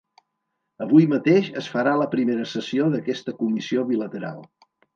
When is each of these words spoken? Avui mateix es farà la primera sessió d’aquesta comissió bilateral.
Avui 0.85 1.05
mateix 1.11 1.51
es 1.61 1.67
farà 1.75 1.93
la 2.03 2.09
primera 2.15 2.47
sessió 2.55 2.89
d’aquesta 2.97 3.37
comissió 3.45 3.87
bilateral. 3.95 4.45